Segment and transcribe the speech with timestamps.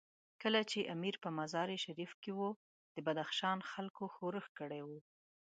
[0.41, 2.49] کله چې امیر په مزار شریف کې وو،
[2.95, 4.99] د بدخشان خلکو ښورښ کړی وو.